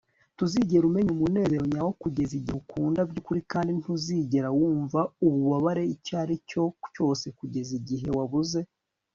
ntuzigera 0.35 0.83
umenya 0.89 1.11
umunezero 1.15 1.65
nyawo 1.73 1.91
kugeza 2.03 2.33
igihe 2.39 2.55
ukunda 2.61 2.99
by'ukuri, 3.09 3.41
kandi 3.51 3.71
ntuzigera 3.79 4.47
wumva 4.57 4.99
ububabare 5.25 5.83
icyo 5.95 6.13
ari 6.23 6.35
cyo 6.49 6.63
cyose 6.93 7.25
kugeza 7.37 7.71
igihe 7.79 8.07
wabuze 8.17 8.59